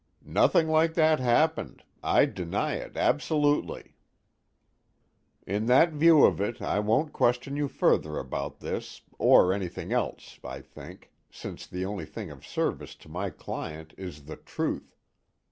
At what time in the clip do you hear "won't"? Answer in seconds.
6.79-7.13